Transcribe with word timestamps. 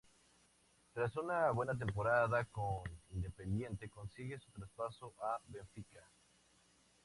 Tras 0.95 1.15
una 1.15 1.51
buena 1.51 1.77
temporada 1.77 2.43
con 2.45 2.81
Independiente, 3.11 3.87
consigue 3.87 4.39
su 4.39 4.49
traspaso 4.49 5.13
al 5.19 5.39
Benfica. 5.45 6.01